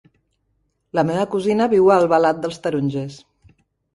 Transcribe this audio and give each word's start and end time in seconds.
La 0.99 1.03
meva 1.09 1.25
cosina 1.33 1.67
viu 1.75 1.91
a 1.91 1.99
Albalat 2.05 2.39
dels 2.45 2.57
Tarongers. 2.63 3.21